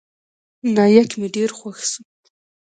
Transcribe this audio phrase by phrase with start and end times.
[0.75, 2.01] نايک مې ډېر خوښ سو.